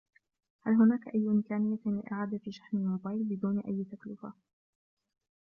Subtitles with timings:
[0.61, 4.33] هل هناك أي إمكانية لإعادة شحن الموبايل بدون أي تكلفة؟